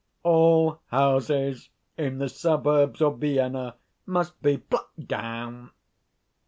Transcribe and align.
_All 0.23 0.79
houses 0.87 1.69
in 1.95 2.17
the 2.17 2.27
suburbs 2.27 3.03
of 3.03 3.19
Vienna 3.19 3.75
must 4.07 4.41
be 4.41 4.57
plucked 4.57 5.07
down. 5.07 5.69